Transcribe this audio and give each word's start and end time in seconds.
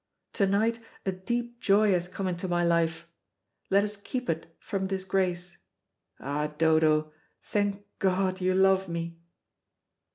To 0.33 0.47
night 0.47 0.79
a 1.05 1.11
deep 1.11 1.59
joy 1.61 1.91
has 1.91 2.07
come 2.07 2.27
into 2.27 2.47
my 2.47 2.63
life; 2.63 3.07
let 3.69 3.83
us 3.83 3.95
keep 3.97 4.31
it 4.31 4.55
from 4.57 4.87
disgrace. 4.87 5.59
Ah, 6.19 6.47
Dodo, 6.47 7.13
thank 7.43 7.85
God 7.99 8.41
you 8.41 8.55
love 8.55 8.89
me." 8.89 9.19